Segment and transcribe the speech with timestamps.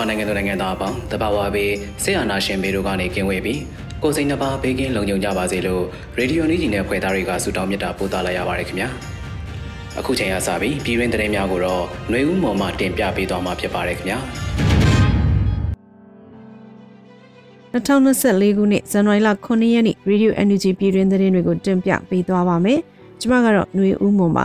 [0.00, 3.60] ာနိုင်ငံသူနိုင်ငံသားအပေါင်းတဘာဝဘေးဆေးအာနာရှင်ဘေးတို့ကနေကင်းဝေးပြီး
[4.02, 5.82] ကိုယ်စိတ်နှပါဘေးကင်းလုံခြုံကြပါစေလို့
[6.18, 8.88] ရေဒီယိုနီးဂျီနဲ့ဖွဲ့သားတွေကဆုတောင်းမြတ်တာပို့သလာရပါတယ်ခင်ဗျာ
[9.98, 14.18] အခုချိန်ကစပြီးပြည်တွင်းသတင်းများကိုတော့ຫນွေဦးမော်မှတင်ပြပေးသွားမှာဖြစ်ပါတယ်ခင်ဗျာ
[17.76, 22.80] 2024ခုနှစ်ဇန်နဝါရီလ9ရက်နေ့ Radio Energy ပြည်တွင်းသတင်းတွေကိုတင်ပြပေးသွားပါမယ်
[23.20, 24.44] ကျွန်မကတော့ຫນွေဦးမော်ပါ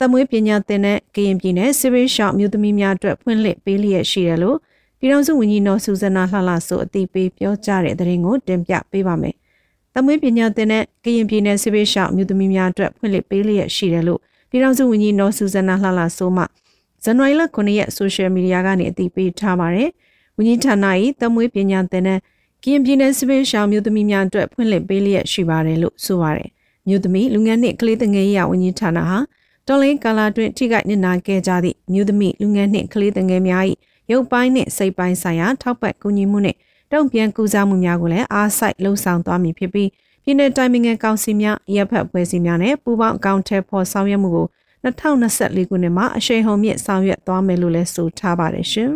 [0.00, 4.58] သမွေးပညာသင်တဲ့ကရင်ပြည်နယ်စစ်ရေးရှောင်းမြို့သမီးများအတွက်ဖွင့်လှစ်ပေးလျက်ရှိတယ်လို့
[4.98, 9.34] ပြည်ထောင်စုဝန်ကြီးနော်ဆူဇနာလှလှဆိုအသိပေးပြောကြားတဲ့သတင်းကိုတင်ပြပေးပါမယ်။
[9.94, 16.44] သမွေးပညာသင်တဲ့ကရင်ပြည်နယ်စစ်ရေးရှောင်းမြို့သမီးများအတွက်ဖွင့်လှစ်ပေးလျက်ရှိတယ်လို့ပြည်ထောင်စုဝန်ကြီးနော်ဆူဇနာလှလှဆိုမှ
[17.04, 19.88] ဇန်နဝါရီလ9ရက်ဆိုရှယ်မီဒီယာကနေအသိပေးထားပါတယ်။
[20.36, 20.74] ဝန်ကြီးဌာန၏
[21.20, 22.18] သမွေးပညာသင်တဲ့
[22.64, 26.48] ကရင်ပြည်နယ်စစ်ရေးရှောင်းမြို့သမီးများအတွက်ဖွင့်လှစ်ပေးလျက်ရှိပါတယ်လို့ဆိုပါတယ်။
[26.88, 29.18] မြို့သမီးလူငယ်နှင့်ကလေးငယ်ရေးဝန်ကြီးဌာနဟာ
[29.68, 33.64] တော်လင်းကာလာတွင်ထိခိုက်နစ်နာခဲ့ကြသည့်မြို့သမီးလူငယ်နှင့်ကလေးငယ်များ၏
[34.10, 36.58] ရုပ်ပိုင်းနှင့်စိတ်ပိုင်းဆိုင်ရာထောက်ပံ့ကူညီမှုနှင့်
[36.92, 39.88] တုံ့ပြန်ကူစားမှုများကိုလည်းအားစိုက်လှုံ့ဆော်သွားမည်ဖြစ်ပြီး
[40.24, 44.46] ပြည်내တိုင်းပင်ငယ်ကောင်စီများရပ်ဖက်ဖွဲ့စည်းများနဲ့ပူးပေါင်းအကောင့်ထဲပေါ်ဆောင်ရွက်မှုကို
[44.84, 48.90] 2024ခုနှစ်မှာအရှိန်ဟုန်မြင့်ဆောင်ရွက်သွားမယ်လို့လည်းဆိုထားပါတယ်ရှင်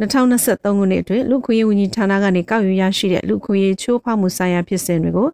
[0.00, 5.28] 2023ခုနှစ်အတွင်းလူခွေးဝန်ကြီးဌာနကနေကောက်ယူရရှိတဲ့လူခွေးချိုးဖောက်မှုဆိုင်ရာဖြစ်စဉ်တွေကို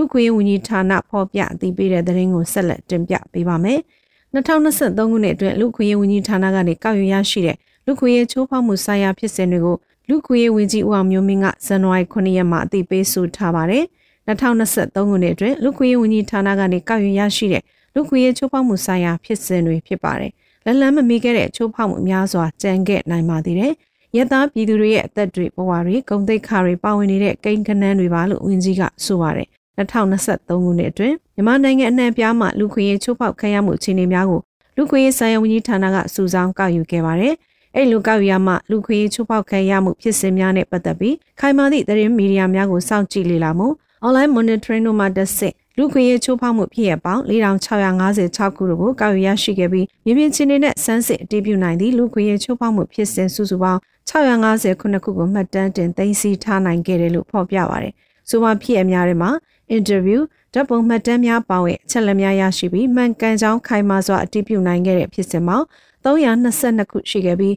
[0.00, 3.80] လူခွေးဝန်ကြီးဌာနဖော်ပြအသိပေးတဲ့သတင်းကိုဆက်လက်တင်ပြပေးပါမယ်။
[4.34, 9.76] 2023ခုနှစ်အတွင်းလူခွေးဝန်ကြီးဌာနကနေကောက်ယူရရှိတဲ့လူခွေးချိုးဖောက်မှုဆိုင်ရာဖြစ်စဉ်တွေကို
[10.08, 13.84] လူခွေးဝန်ကြီးဦးအောင်မျိုးမင်းကဇန်နဝါရီ9ရက်မှာအသိပေးဆိုထားပါတယ်။
[14.28, 17.62] 2023ခုနှစ်အတွင်းလူခွေးဝန်ကြီးဌာနကနေကောက်ယူရရှိတဲ့
[17.94, 20.32] လူခွေးချိုးဖောက်မှုဆိုင်ရာဖြစ်စဉ်တွေဖြစ်ပါတယ်။
[20.64, 23.72] လက်လန်းမမီခဲ့တဲ့ချိုးဖောက်မှုများစွာကြံခဲ့နိုင်ပါသေးတယ်။
[24.16, 34.40] ရသားပြည်သူတွေရဲ့အသက်တွေဘဝတွေဂုံတိတ်ခါတွေပါဝင်နေတဲ့ကိန်းကနန်းတွေပါလို့ဝန်ကြီးကဆိုပါတယ် 2023ခုနှစ်အတွင်းမြန်မာနိုင်ငံအနှံ့ပြားမှာလူခွေရေးချိုးဖောက်ခံရမှုအခြေအနေများကို
[34.76, 37.34] လူခွေရေးဆိုင်ရာဝန်ကြီးဌာနကစုဆောင်းကောက်ယူခဲ့ပါတယ်။
[37.76, 43.66] အဲ့လိုကောက်ယူရမှလူခွေရေးချိုးဖောက်ခံရမှုဖြစ်စဉ်များနဲ့ပတ်သက်ပြီးခိုင်မာသည့်သတင်းမီဒီယာများကိုစောင့်ကြည့်လေ့လာမှု
[44.06, 57.92] online monitoring တို့မှတစ်ဆင့်လူခွေရေးချိုးဖောက်မှုဖြစ်ရပေါင်း4656ခုတို့ကိုကောက်ယူရရှိခဲ့ပြီးမြေပြင်ချင်းတွေနဲ့စမ်းစစ်အတည်ပြုနိုင်သည့်လူခွေရေးချိုးဖောက်မှုဖြစ်စဉ်စုစုပေါင်း650ခုနှစ်ခုကိုမှတ်တမ်းတင်သိမ်းဆည်းထားနိုင်ခဲ့တယ်လို့ဖော်ပြပါတယ်။
[58.30, 59.30] ဆိုပါဖြစ်အများတွေမှာ
[59.70, 60.24] အင်တာဗျူး
[60.54, 65.56] ဓာတ်ပုံမှတ်တမ်းများပါဝင်အချက်လက်များရရှိပြီးမှန်ကန်ကြောင်းခိုင်မာစွာအတည်ပြုနိုင်ခဲ့တဲ့ဖြစ်စဉ်မှာ
[66.04, 67.54] 322ခုရှိခဲ့ပြီး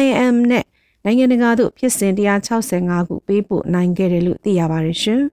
[0.00, 0.64] IAM နဲ့
[1.04, 2.12] နိုင်ငံတကာသို့ဖြစ်စဉ်
[2.58, 5.22] 165ခုပေးပို့နိုင်ခဲ့တယ်လို့သိရပါတယ်ရှင်။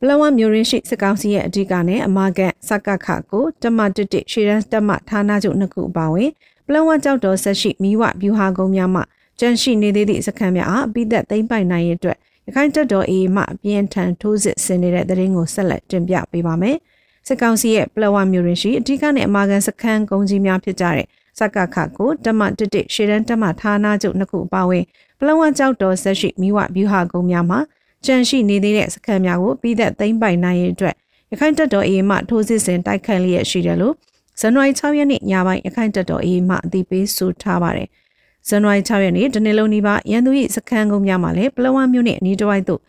[0.00, 6.30] ပလဝမျိုးရင်းရှိစကောင်းစီရဲ့အဓိကနဲ့အမကန်စကခကိုတမတစ်တစ်ရှေရန်တမဌာနချုပ်နှစ်ခုပါဝင်
[6.66, 9.02] ပလဝကြောက်တော်ဆက်ရှိမိဝဗျူဟာကုန်းများမှ
[9.40, 16.76] ကြန့်ရှိနေသေးသည့်စခန်းများအားပြီးသက်သိမ့်ပိုင်နိုင်ရဲ့အတွက် ရခိုင်တပ်တော်အေးမှအပြင်းထန်ထိုးစစ်ဆင်နေတဲ့သတင်းကိုဆက်လက်တင်ပြပေးပါမယ်။
[17.26, 21.06] စစ်ကောင်စီရဲ့ပလဝမျိုးရင်းရှိအထူးနဲ့အမာကန်စခန်းကုန်းကြီးများဖြစ်ကြတဲ့
[21.38, 24.84] စကခကိုတမတစ်တစ်ရှေရန်တမဌာနချုပ်နှစ်ခုပါဝင်
[25.18, 27.60] ပလဝကြောက်တော်ဆက်ရှိမိဝဗျူဟာကုန်းများမှာ
[28.04, 30.94] ကြန့်ရှိနေသေးတဲ့စခန်းများကိုပြီးသက်သိမ်းပိုင်နိုင်ရဲ့အတွက်
[31.30, 33.94] ရခိုင်တပ်တော်အေးမှထိုးစစ်ဆင်တိုက်ခိုက်လျက်ရှိတယ်လို့
[34.40, 37.88] ဇန်နဝါရီ6ရက်နေ့ညပိုင်းရခိုင်တပ်တော်အေးမှအသိပေးဆိုထားပါတယ်။
[38.48, 42.80] ဇန်နဝါရီ6ရက်နေ့တနေ့လုံးဒီပါရန်သူ၏စခန်းကုန်းများမှာလည်းပလဝမြို့နယ်အနီးတစ်ဝိုက်သို့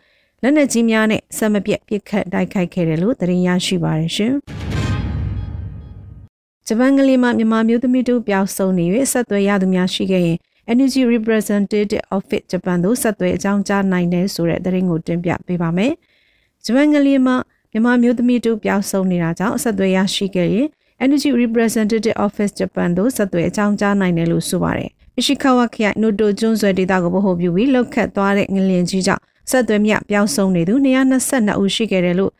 [0.42, 4.32] လက်နက်ကြီးများနဲ့ဆက်မပြတ်ပစ်ခတ်တိုက်ခိုက်ခဲ့တယ်လို့သတင်းရရှိပါရရှင်။
[6.66, 10.36] ဂျပန်ကလေးမှမြန်မာမျိုးသမီးတို့ပျောက်ဆုံးနေ၍ဆက်သွယ်ရသူများရှိခဲ့ရင်
[10.72, 15.92] Energy Representative Office Japan သို့ဆက်သွယ်အကြောင်းကြားနိုင်တယ်ဆိုတဲ့သတင်းကိုတင်ပြပေးပါမယ်။
[16.64, 17.32] ဂျပန်ကလေးမှ
[17.72, 20.66] မြန်မာမျိုးသမီးတို့ပျောက်ဆုံးနေတာကြောင့်ဆက်သွယ်ရရှိခဲ့ရင်
[21.04, 30.74] Energy Representative Office Japan သို့ဆက်သွယ်အကြောင်းကြားနိုင်တယ်လို့ဆိုပါတယ်။ အရှိခဝခရိုင်နိုတိုကျွန်းဆွယ်ဒေသကိုဗဟိုပြုပြီးလှုပ်ခတ်သွားတဲ့ငလင်ကြီးကြောင့်ဆက်သွယ်မြပျောက်ဆုံးနေသူ
[31.16, 32.32] 222ဦးရှိခဲ့တယ်လို့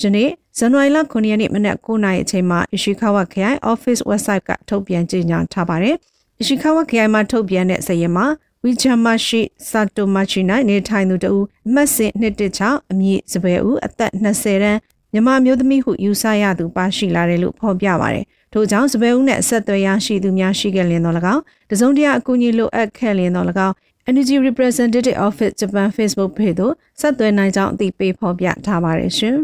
[0.00, 5.96] ယနေ့ဇန်နဝါရီလ9ရက်နေ့မနက်9:00နာရီအချိန်မှာ Ishikawa ခရိုင် Office website ကထုတ်ပြန်ကြေညာထားပါတယ်။
[6.42, 8.26] Ishikawa ခရိုင်မှာထုတ်ပြန်တဲ့စာရင်းမှာ
[8.64, 14.80] ဝီချာမရှိဆာတိုမချီနိုင်နေထိုင်သူတဦးအမှတ်စဉ်216အမည်စပယ်ဦးအသက်20တန်း
[15.12, 18.24] မြန်မာမျိုးသမီးဟုယူဆရသူပါရှိလာတယ်လို့ဖော်ပြပါတယ်။
[18.56, 23.74] ထို့ကြောင့်စပယ်ဦးနဲ့ဆက်သွယ်ရရှိသူများရှိခဲ့လျင်တော့၎င်းတစုံတရာအကူအညီလိုအပ်ခဲ့လျင်တော့၎င်း
[24.10, 29.36] Energy Representative Office Japan Facebook page သို့ဆက်သွယ်နိုင်ကြောင်းအသိပေးဖော်ပြထားပါတယ်ရှင်။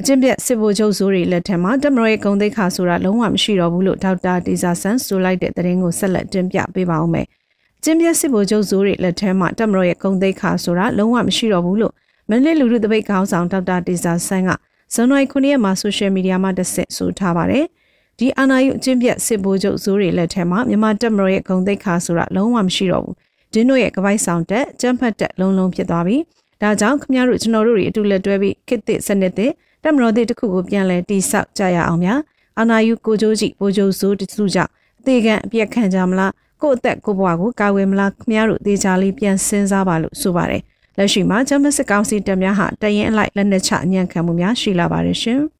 [0.00, 7.26] အချင်းပြက်စစ်ဗိုလ်ချုပ်ဇိုးတွေလက်ထက်မှာတမရိုရဲ့ဂုံသိက္ခာဆိုတာလုံးဝမရှိတော့ဘူးလို့ဒေါက်တာတီဇာဆန်ဆိုလိုက်တဲ့သတင်းကိုဆက်လက်တင်ပြပေးပါဦးမယ်။
[7.84, 11.94] ချင်းပြက်စစ်ဗိုလ်ချုပ်ဇိုးတွေလက်ထက်မှာတမရိုရဲ့ဂုံသိက္ခာဆိုတာလုံးဝမရှိတော့ဘူးလို့
[12.28, 14.50] မန္တလေးလူထုတပိတ်ခေါင်းဆောင်ဒေါက်တာတီဇာဆန်က
[14.94, 17.64] ဇန်နဝါရီ9ရက်မှာဆိုရှယ်မီဒီယာမှာတစ်ဆက်ဆိုထားပါတယ်။
[18.18, 23.14] ဒီအာဏာယူအချင်းပြက်စစ်ဗိုလ်ချုပ်ဇိုးတွေလက်ထက်မှာမြန်မာတပ်မတော်ရဲ့ဂုံသိက္ခာဆိုတာလုံးဝမရှိတော့ဘူး။
[23.52, 26.16] ဒင်းတို့ရဲ့ကပိုက်ဆောင်တက်ကျန်းဖတ်တက်လုံးလုံးဖြစ်သွားပြီ။
[26.62, 29.52] ဒါကြောင့်ခင်ဗျားတို့ကျွန်တော်တို့တွေအတူလက်တွဲပြီးခေတ်သစ်စနစ်သစ်
[29.84, 32.20] တပ်မတော်သစ်တစ်ခုကိုပြန်လည်တည်ဆောက်ကြရအောင်များ။
[32.58, 40.62] အာဏာယူကိုကြိုးကြီးဗိုလ်ချုပ်ဇိုးတစုကြောင့်အသေးခံအပြက်ခံကြမလားကိုယ့်အသက်ကိုယ်ဘဝကိုကာဝယ်မလားခင်ဗျားတို့သေချာလေးပြန်စဉ်းစားပါလို့ဆိုပါတယ်။
[40.98, 45.40] လက်ရှိမှာဂျမစစ်ကောင်စီတပ်များဟာတရင်အလိုက်လက်နက်ချအညံ့ခံမှုများရှိလာပါတယ်ရှင်။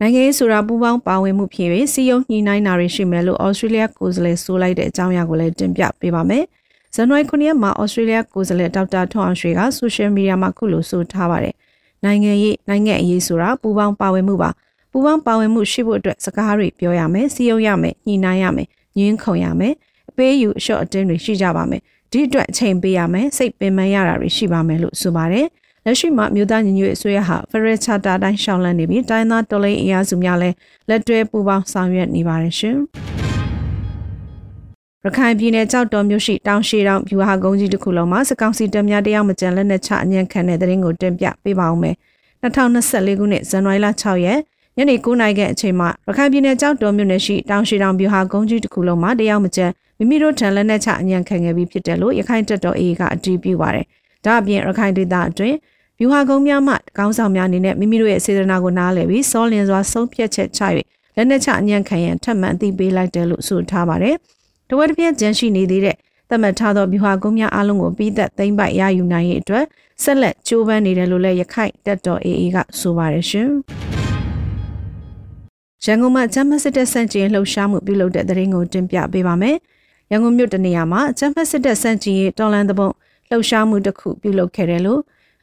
[0.00, 6.44] နိုင်ငံရေးဆိုတာပူးပေါင်းပါဝင်မှုဖြစ်ပြီးစီယုံညှိနှိုင်းတာတွေရှိမယ်လို့ဩစတြေးလျကိုယ်စားလှယ်ဆိုလိုက်တဲ့အကြောင်းအရာကိုလည်းတင်ပြပေးပါမယ်။
[6.94, 11.54] ဇန်နဝါရီ9ရက်မှာဩစတြေးလျကိုယ်စားလှယ်ဒေါက်တာထွန်းအောင်ရွှေကဆိုရှယ်မီဒီယာမှာခုလိုဆိုထားပါတယ်။
[12.04, 14.50] နိုင်ငံရေးနိုင်ငံအရေးဆိုတာပူးပေါင်းပါဝင်မှုပါ။
[14.90, 18.66] ပူးပေါင်းပါဝင်မှုရှိဖို့အတွက်စကားတွေပြောရမယ်၊စီယုံရမယ်၊ညှိနှိုင်းရမယ်၊
[18.98, 19.74] ညှင်းခုန်ရမယ်။
[20.12, 21.82] အပေးယူအလျှော့အတင်းတွေရှိကြပါမယ်။
[22.12, 25.46] ဒီအတွက်အချိန်ပေးရမယ်စိတ်ပင်ပန်းရတာတွေရှိပါမယ်လို့ဆိုပါတယ်
[25.84, 30.54] လက်ရှိမှာမြို့သားညီညွတ်အစိုးရဟာ Federal Charter တိုင်းရှောင်းလန်းနေပြီးတိုင်းသားတော်လိုင်းအင်အားစုများလည်း
[30.88, 32.76] လက်တွဲပူးပေါင်းဆောင်ရွက်နေပါတယ်ရှင်
[35.04, 41.96] ရခိုင်ပြည်နယ်ကြောက်တော်မြို့ရှိတောင်ရှိတောင်ဗျူဟာကုန်းကြီးတစ်ခုလုံးမှာစကောင်စီတပ်များတယောက်မကြံလက်နက်ချအညံ့ခံတဲ့တဲ့ရင်ကိုတင်ပြပေးပါဦးမယ်
[42.42, 44.38] 2024ခုနှစ်ဇန်နဝါရီလ6ရက်
[44.76, 49.66] ညနေ9:00နာရီခန့်အချိန်မှာရခိုင်ပြည်နယ်ကြောက်တော်မြို့နယ်ရှိတောင်ရှိတောင်ဗျူဟာကုန်းကြီးတစ်ခုလုံးမှာတယောက်မကြံ
[49.98, 53.84] မိမိတို့ထံလက်နက်ချအညံ့ခံခဲ့ပြီးဖြစ်တယ်လို့ရခိုင်တပ်တော် AA ကအတည်ပြုပါတယ်။
[54.24, 55.56] ဒါအပြင်ရခိုင်ဒေသအတွင်း
[55.98, 60.62] ဗျူဟာကုန်းများမှကောင်းဆောင်များအနေနဲ့မိမိတို့ရဲ့စေတနာကိုနားလည်ပြီးစောလင်စွာဆုံးဖြတ်ချက်ချ၍
[61.16, 64.16] လက်နက်ချအညံ့ခံရန်ထပ်မံအသိပေးလိုက်တယ်လို့ဆိုထားပါတယ်။
[64.68, 65.96] တဝက်တစ်ပြက်ကြန့်ရှိနေသေးတဲ့
[66.28, 69.64] သတ်မှတ်ထားသောဗျူဟာကုန်းများအလုံးကိုပြီးသက်သိမ့်ပိုက်ရယူနိုင်ရေးအတွက်
[70.02, 73.50] ဆက်လက်ကြိုးပမ်းနေတယ်လို့လည်းရခိုင်တပ်တော် AA ကဆိုပါတယ်ရှင်။
[75.86, 79.56] ရန်ကုန်မှာဂျမစစ်တပ်စန့်ကျင်လှုပ်ရှားမှုပြုလုပ်တဲ့တဲ့ရင်ကိုတင်ပြပေးပါမယ်။
[80.10, 82.88] ရန်ကုန်မြို့တနေရာမှာဂျမစစ်တပ်စန့်ကျင်ရေးတော်လန်သဘုံ
[83.30, 85.00] လှုပ်ရှားမှုတစ်ခုပြုလုပ်ခဲ့တယ်လို့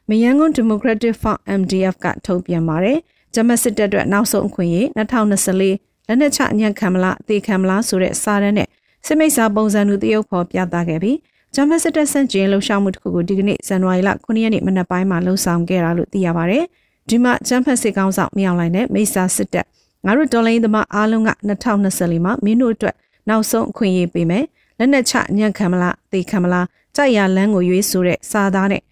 [0.08, 2.98] မယန်းကွန်း Democratic Front MDF ကထုတ်ပြန်ပါတယ်။
[3.34, 8.68] ဂျမစစ်တပ်အတွက်နောက်ဆုံးအခွင့်အရေး2024လက်နက်ချအညံ့ခံမလားအသေးခံမလားဆိုတဲ့စာတမ်းနဲ့
[9.06, 11.16] စစ်မိတ်စာပုံစံတူတရုပ်ဖော်ပြသခဲ့ပြီး
[11.54, 16.64] ဂျမစစ်တပ်စန့်ကျင်လှုပ်ရှားမှုတစ်ခုကိုဒီကနေ့ဇန်နဝါရီလ9ရက်နေ့မနက်ပိုင်းမှာလှုပ်ဆောင်ခဲ့တာလို့သိရပါတယ်။
[17.08, 19.66] ဒီမှာဂျမ်ဖက်စစ်ကောင်ဆောင်မြောက်လိုက်တဲ့မိတ်စာစစ်တပ်
[20.06, 22.96] ငါတို့ဒေါ်လာရင်းသမားအားလုံးက2024မှာမင်းတို့အတွက်
[23.28, 24.44] နောက်ဆုံးအခွင့်အရေးပေးမယ်
[24.78, 26.66] လက်နက်ချညံ့ခံမလားသေခံမလား
[26.96, 28.82] ကြိုက်ရလန်းကိုရွေးဆိုတဲ့စာသားနဲ့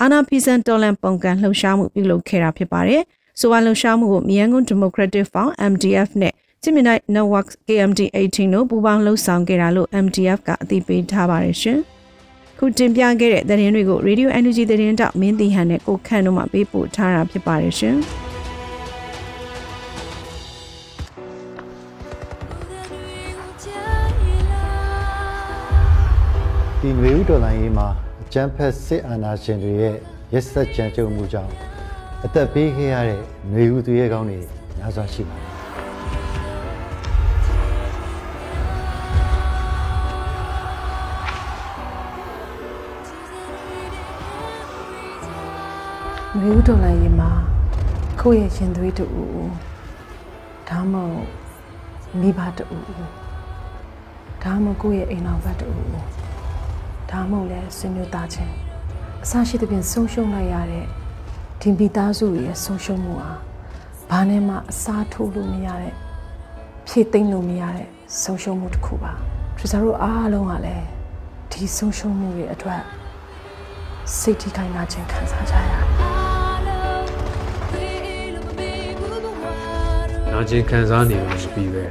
[0.00, 3.02] အာနာဖီဆန်တော်လန်ပုံကန်လှုပ်ရှားမှုပြုလုပ်ခဲ့တာဖြစ်ပါတယ်။
[3.40, 11.78] ဆိုပါလှုပ်ရှားမှုကိုမြန်ကွန်း Democratic Front MDF နဲ့ Gemini Network KMD 18တို့ပူးပေါင်းလှုပ်ဆောင်ခဲ့တာလို့ MDF ကအသိပေးထားပါတယ်ရှင်။
[12.58, 17.98] ခုတင်ပြခဲ့တဲ့သတင်းတွေကို Radio Energy သတင်းတောက်မင်းတီဟန်နဲ့ကိုခန့်တို့မှပေးပို့ထားတာဖြစ်ပါတယ်ရှင်။
[26.82, 27.88] ဒီငွေဥဒေါ်လာရေးမှာ
[28.22, 29.96] အကျန်းဖက်စစ်အာဏာရှင်တွေရဲ့
[30.32, 31.52] ရက်စက်ကြမ်းကြုတ်မှုကြောင့်
[32.24, 33.20] အသက်ပေးခဲ့ရတဲ့
[33.52, 34.38] ငွေဥသူရဲကောင်းတွေ
[34.78, 35.48] များစွာရှိပါတယ်
[46.38, 47.30] ငွေဥဒေါ်လာရေးမှာ
[48.20, 49.50] ကိုယ့်ရဲ့ရှင်သွေးတူဦး
[50.68, 51.28] ဒါမှမဟုတ်
[52.20, 52.84] မိဘတူဦး
[54.42, 56.19] ဒါမှမဟုတ်ကိုယ့်ရဲ့အိမ်တော်ဘက်တူဦး
[57.10, 58.54] ဒါမှမဟုတ်လဲဆွေမျိုးသားချင်း
[59.24, 60.86] အစရှိသဖြင့်ဆုံးရှုံးလိုက်ရတဲ့
[61.60, 63.32] ဒီမိသားစုရဲ့ဆုံးရှုံးမှုဟာ
[64.10, 65.94] ဘာနဲ့မှအစားထိုးလို့မရတဲ့
[66.86, 67.88] ဖြည့်သိမ့်လို့မရတဲ့
[68.22, 69.12] ဆုံးရှုံးမှုတစ်ခုပါ
[69.58, 70.86] သူစားတို့အားလုံးကလည်း
[71.52, 72.82] ဒီဆုံးရှုံးမှုတွေအတွက်
[74.18, 75.82] စိတ်ထိခိုက်နာခြင်းခံစားကြရတယ်
[80.32, 81.84] နာကျင်ခံစားနေလို့ပြီးပဲ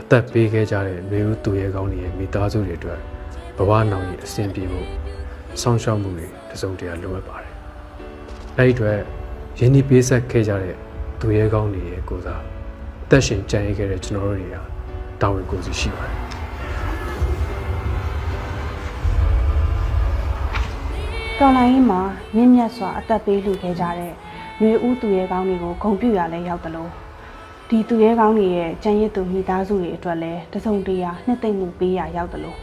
[0.00, 3.00] အသက်ပေးခဲ့ကြတဲ့မျိုးသူရဲကောင်းတွေရဲ့မိသားစုတွေအတွက်
[3.56, 4.88] ဘဝနောင်ရည်အဆင်ပြေဖို့
[5.60, 7.52] ဆောင်းရှောက်မှုတွေတစုံတရာလိုအပ်ပါတယ်။
[8.58, 8.98] အဲဒီအတွက်
[9.58, 10.76] ရင်းနှီးပေးဆက်ခဲ့ကြတဲ့
[11.20, 12.42] သူရဲကောင်းတွေရဲ့ကိုစား
[13.04, 14.56] အသက်ရှင်ကြံ့ရခဲ့တဲ့ကျွန်တော်တို့တွေက
[15.20, 16.16] တာဝန်ကိုယ်စီရှိပါတယ်။
[21.38, 22.00] တော်လိုင်းရင်မှာ
[22.34, 24.12] မြင့်မြတ်စွာအသက်ပေးလှူခဲ့ကြတဲ့
[24.60, 26.90] မျိုးဦးသူရဲကောင်းတွေကိုဂုဏ်ပြုရလဲရောက်တယ်လို့
[27.68, 32.58] ဒီသူရဲကောင်းတွေရဲ့ကြံရစ်သူမိသားစုတွေအတွက်လည်းတစုံတရာနှစ်သိမ့်မှုပေးရရောက်တယ်လို့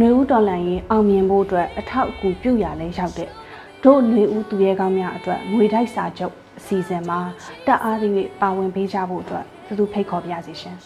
[0.00, 3.30] မျိုးဦးတော်လိုင်းရင်အောင်မြင်ဖို့အတွက်အထောက်အကူပြုရလဲရောက်တဲ့
[3.84, 7.18] တို့မျိုးဦးသူရဲကောင်းများအတွက်ငွေတိုက်စာချုပ်အစီအစဉ်မှာ
[7.66, 10.76] တက်အားသည့်ပါဝင်ပေးကြဖို့အတွက်သူသူဖိတ်ခေါ်ပြစီရှင်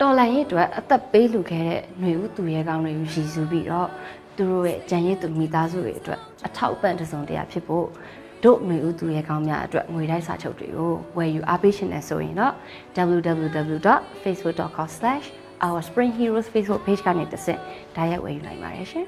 [0.00, 3.88] တော်လန်ရဲ့အတွက်အသက်ပေးလူခဲ့တဲ့ຫນွေဦးသူရဲကောင်းတွေကိုရည်စူးပြီးတော့
[4.36, 7.86] သူတို့ရဲ့ကြံရည်သူမိသားစုတွေအတွက်အထောက်အပံ့တစ်စုံတရာဖြစ်ဖို့
[8.44, 12.52] တို့ຫນွေဦးသူရဲကောင်းများအတွက်ငွေတိုက်စာချုပ်တွေကိုဝယ်ယူအားပေးရှင်နေဆိုရင်တော့
[15.63, 17.59] www.facebook.com/ourspringheroes Facebook page ကနေတစ်ဆင့်
[17.95, 19.05] ဒါရိုက်ဝယ်ယူနိုင်ပါတယ်ရှင်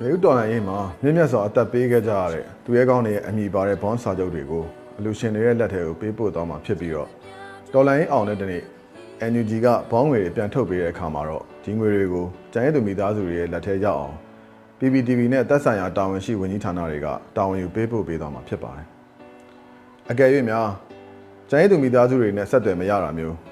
[0.00, 4.64] မြေဥတော်လိုင်းရေးမှာမြင့်မြတ်စွာအသက်ပေးခဲ့ကြရတဲ့သူရဲကောင်းတွေရဲ့အမိပါတဲ့ဘွန်စာချုပ်တွေကို
[4.98, 7.08] အလူရှင်တွေရဲ့လက်ထဲကိုပေးပို့သွားမှာဖြစ်ပြီးတော့
[7.72, 8.62] တော်လိုင်းအောင်တဲ့တနေ့
[9.30, 14.14] NUG ကဘောင်းငွေတွေပြန်ထုတ်ပေးတဲ့အခါမှာတော့ဒီငွေတွေကိုကျန်ရည်သူမိသားစုတွေရဲ့လက်ထဲရောက်အောင်
[14.78, 18.86] PPTV နဲ့သက်ဆိုင်ရာတာဝန်ရှိဝန်ကြီးဌာနတွေကတာဝန်ယူပေးပို့ပေးသွားမှာဖြစ်ပါတယ်။
[20.10, 20.68] အကယ်၍များ
[21.50, 23.51] ကျန်ရည်သူမိသားစုတွေနဲ့ဆက်သွယ်မရတာမျိုး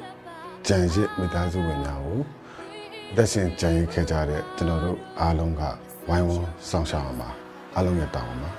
[0.67, 2.19] ကြံရစ်မိသားစုဝင်များကို
[3.15, 5.61] သက်ရှင်ကြံရစ်ခဲ့ကြတဲ့ကျွန်တော်တို့အားလုံးက
[6.09, 7.29] ဝိုင်းဝန်းဆောင်ရှောက်အောင်ပါ
[7.75, 8.49] အားလုံးရဲ့တောင်းပါ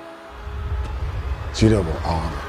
[1.57, 2.43] ရှိတော့ပေါ်အောင်ပါ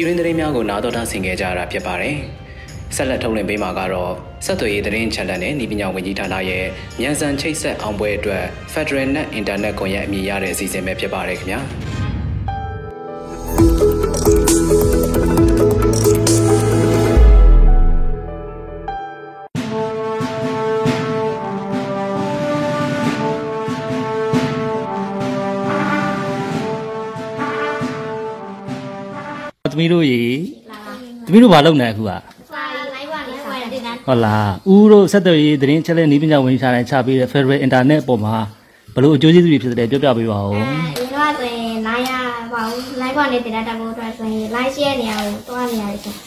[0.00, 2.16] ပြည်ရင်းသတင်းများကိုနားတော်တာဆင်ခဲ့ကြရတာဖြစ်ပါတယ်။
[2.96, 4.12] ဆက်လက်ထုတ်လွှင့်ပေးမှာကတော့
[4.46, 6.66] ဆက်သွယ်ရေးသတင်းချက်လက်နဲ့ဤပညာဝန်ကြီးဌာနရဲ့
[7.00, 11.60] မြန်ဆန်ချိတ်ဆက်အောင်ပွဲအတွက် Federal Net Internet ကွန်ရက်အမည်ရတဲ့အစီအစဉ်ပဲဖြစ်ပါတယ်ခင်ဗျာ။
[29.92, 30.22] တို့ရေ
[31.24, 32.12] သမီးတို့ဘာလုပ်နေအခုက
[34.06, 38.36] ဟုတ်လားဦးတို့ဆက်သွယ်ရေးသတင်းချက်လက်နည်းပညာဝန်ကြီးဌာနချပေးတဲ့ Federal Internet ပေါ်မှာ
[38.94, 40.60] ဘလို့အကျိုးကျေးဇူးတွေဖြစ်တဲ့ပြောပြပေးပါဦးဒီ
[41.14, 42.12] တော့ဆိုရင်လိုင်းရ
[42.52, 46.16] ပါဘူးလိုင်းပေါ်နေတင်တာပို့အတွက်ဆိုရင်လိုင်းရှိတဲ့နေရာကိုတွားနေရတယ်ရှင်။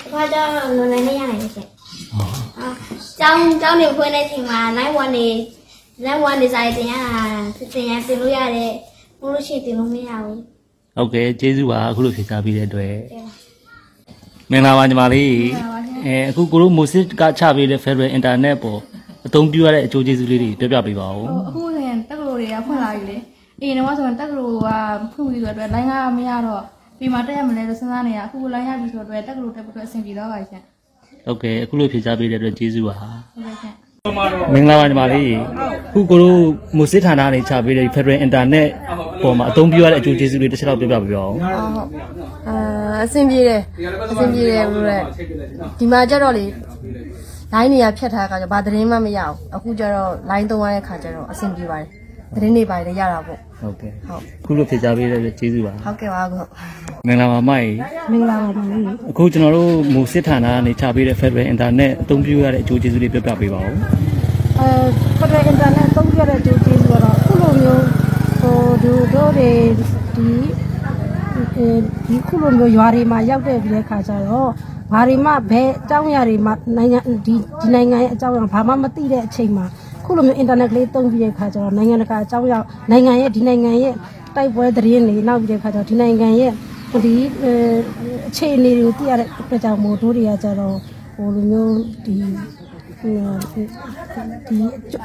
[0.00, 1.66] ဒီတော့တော့လွန်နိုင်နေရတယ်ရှင်။
[2.16, 2.74] ဟုတ်။
[3.20, 5.26] ကျောင်းကျောင်းနေဖွင့်တဲ့ချိန်မှာလိုင်းပေါ်နေ
[6.04, 7.12] လိုင်းပေါ်နေစာရေးတင်ရတာ
[7.72, 8.72] တင်ရတင်လို့ရတယ်။
[9.20, 10.38] ဘလို့ရှိတင်လို့မရဘူး
[10.98, 12.94] ဟုတ်ကဲ့ကျေးဇူးပါအခုလိုဖြေချပေးတဲ့အတွက်
[14.50, 15.32] မင်္ဂလာပါညီမလေး
[16.06, 18.80] အဲအခုကိုတို့မိုစစ်ကချပေးတဲ့ Federal Internet ပေါ်
[19.26, 23.16] အသုံးပြုရတဲ့အကျိုးကျေးဇူးလေးတွေပြောပြပေးပါဦးအခုဆိုရင်တက္ကသိုလ်တွေကဖွင့်လာပြီလေ
[23.60, 24.70] အရင်တော့ဆိုရင်တက္ကသိုလ်က
[25.12, 26.62] ဖွင့်ပြီးဆိုတော့လိုင်းကမရတော့
[26.98, 30.62] ပြီးမှတက်ရမလဲလို့စဉ်းစားနေတာအခုလိုင်းရပြီဆိုတော့တက္ကသိုလ်တက်ဖို့အတွက်အဆင်ပြေတော့ပါရှင်
[31.26, 33.74] ဟုတ်ကဲ့အခုလိုဖြေချပေးတဲ့အတွက်ကျေးဇူးပါဟုတ်ကဲ့ရှင်
[34.52, 35.32] မင်္ဂလာပါညီမလေး
[35.88, 36.40] အခုကိုတို့
[36.76, 38.68] မိုစစ်ဌာနနေချပေးတဲ့ Federal Internet
[39.22, 41.38] ပေါ်မှာအသုံးပြုရတဲ့အကျိုးကျေးဇူးလေးတစ်ချက်တော့ပြောပြပေးပါဦးဟုတ်
[41.74, 41.88] ဟုတ်
[42.48, 42.56] အာ
[43.04, 43.62] အဆင်ပြေတယ်
[44.10, 44.98] အဆင်ပြေတယ်ဘလို့လဲ
[45.78, 46.44] ဒီမှာကြတော့လေ
[47.52, 51.88] လိုင်းနေရဖြတ်ထားတဲ့ခါကျဘာသတင်းမှမရဘူးအခုကျတော့လိုင်းသုံးရတဲ့ခါကျတော့အဆင်ပြေပါတယ်
[52.34, 56.46] သတင်းတွေပါတယ်ရတာပေါ့ဟုတ်ကဲ့ဟုတ်အခုလိုဖြေချပေးတဲ့အတွက်ကျေးဇူးပါဟုတ်ကဲ့ပါဟုတ်
[57.06, 57.68] မင်္ဂလာပါမိုင်
[58.12, 63.72] မင်္ဂလာပါပါလေးအခုကျွန်တော်တို့မူစစ်ဌာနကနေချပေးတဲ့ Federal Internet အသုံးပြုရတဲ့အကျိုးကျေးဇူးလေးပြောပြပေးပါဦး
[64.60, 64.70] အဲ
[65.18, 67.84] ဖက်ဒရယ်အင်တာနက်သုံးပြတဲ့ဒီကျေးဇူးကတော့အခုလိုမျိုး
[68.40, 69.50] ဟိုဒူတို့တွေ
[70.16, 70.30] ဒီ
[71.56, 71.68] အဲ
[72.06, 74.50] ဒီခုလိုမျိုးရွာတွေမှာရောက်တဲ့ပြီးတဲ့ခါကျတော့
[74.92, 79.66] ဘာတွေမှဘယ်အကြောင်းအရာတွေမှနိုင်ငံဒီဒီနိုင်ငံရဲ့အကြောင်းအရာဘာမှမသိတဲ့အချိန်မှာ
[80.08, 82.58] ခုလိုမျိုးအင်တာနက်ကလေးသုံးပြီးတဲ့ခါကျတော့နိုင်ငံတကာအကြောင်းအရာ
[82.90, 83.94] နိုင်ငံရဲ့ဒီနိုင်ငံရဲ့
[84.36, 86.52] တိုက်ပွဲသတင်းတွေနောက်ပြီးတဲ့ခါကျတော့ဒီနိုင်ငံရဲ့
[87.04, 87.52] ဒီအဲ
[88.28, 90.76] အခြေအနေတွေကိုသိရတဲ့အတွက်ကြောင့်မို့တို့တွေကကျတော့
[91.16, 92.14] ဟိုလိုမျိုးဒီ
[93.00, 93.12] ဟို
[93.52, 94.56] ဒီ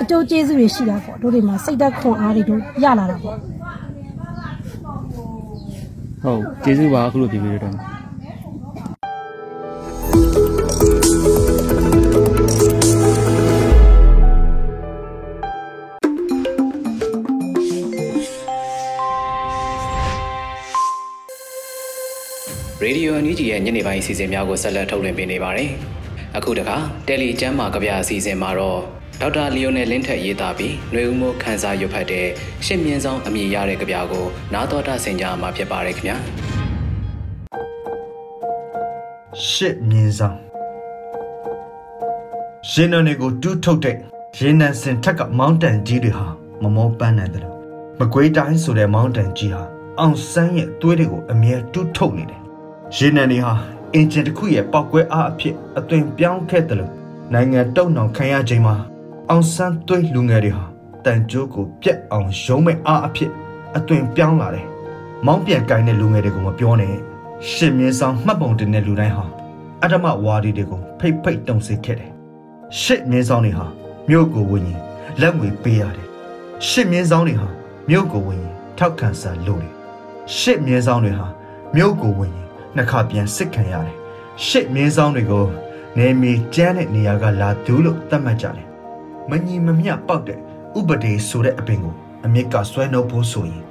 [0.02, 3.38] အကျိုးကျေးဇူးတွေရှိတာပေါ့တို့တွေမှာစိတ်သက်ခွန်အားတွေတို့ရလာတာပေါ့
[6.24, 7.93] ဟုတ်ကျေးဇူးပါအခုလိုဖြေပေးတဲ့အတွ
[22.94, 25.70] ရေဒီယိုအန်ယူဂျီရဲ့ညနေပိုင်းအစီအစဉ်များကိုဆက်လက်ထုတ်လွှင့်ပေးနေပါတယ်။
[26.38, 28.80] အခုတခါတယ်လီကျမ်းမာကြပြအစီအစဉ်မှာတော့
[29.22, 32.28] ဒေါက်တာလီယိုနယ်လင်းထက်ရေးသားပြီးຫນွေဦးမိုးခန်းစားရွတ်ဖတ်တဲ့
[32.66, 36.16] ရှစ်မြင်းဆောင်အမည်ရတဲ့ကြပြကိုနားတော်တာဆင်ကြမှာဖြစ်ပါတယ်ခင်ဗျာ။
[39.50, 40.38] ရှစ်မြင်းဆောင်
[42.70, 43.96] ရှင်နနေကိုတူးထုတ်တဲ့
[44.40, 46.26] ရေနံစင်ထက်ကမောင်းတန်ကြီးတွေဟာ
[46.62, 47.56] မမောပန်းနိုင်တယ်လို့
[48.00, 49.62] မကွေးတိုင်းဆိုတဲ့မောင်းတန်ကြီးဟာ
[50.00, 52.42] အောင်ဆန်းရဲ့သွေးတွေကိုအမြဲတူးထုတ်နေတယ်။
[52.98, 53.54] ရေနံတွေဟာ
[53.94, 56.92] အင်ဂျင်တစ်ခုရဲ့ပောက်ကွဲအားအဖြစ်အသွင်ပြောင်းခဲ့တယ်လို့
[57.34, 58.76] နိုင်ငံတုံနှောင်ခံရချိန်မှာ
[59.30, 60.66] အောင်ဆန်းသွေးလူငယ်တွေဟာ
[61.06, 63.32] တန်ကြိုးကိုပြက်အောင်ရုံးမဲ့အားအဖြစ်
[63.78, 64.66] အသွင်ပြောင်းလာတယ်။
[65.26, 66.94] မောင်းပြန်ကိုင်းတဲ့လူငယ်တွေကိုမပြောနဲ့။
[67.52, 69.26] ရှစ်မြင်းဆောင်မှတ်ပုံတင်တဲ့လူတိုင်းဟာ
[69.82, 72.12] အတ္တမဝါဒီတွေကိုဖိတ်ဖိတ်တုံစေခဲ့တယ်။
[72.82, 73.66] ရှစ်မြင်းဆောင်တွေဟာ
[74.10, 74.80] မြို့ကိုဝင်းရင်
[75.22, 76.08] လက်ငွေပေးရတယ်။
[76.68, 77.48] ရှစ်မြင်းဆောင်တွေဟာ
[77.90, 79.74] မြို့ကိုဝင်းရင်ထောက်ခံစာလို့တယ်။
[80.38, 81.28] ရှစ်မြင်းဆောင်တွေဟာ
[81.76, 82.43] မြို့ကိုဝင်းရင်
[82.76, 83.96] နှစ်ခါပြန်စစ်ခံရတယ်။
[84.46, 85.46] ရှစ်မြင်းဆောင်တွေကို
[85.98, 88.68] နေမီကျန်းတဲ့နေရာကလာသူလို့သတ်မှတ်ကြတယ်။
[89.30, 90.40] မညီမမျှပေါက်တဲ့
[90.78, 91.94] ဥပဒေဆိုတဲ့အပင်ကို
[92.26, 93.64] အမြစ်ကဆွဲနှုတ်ဖို့ဆိုရင်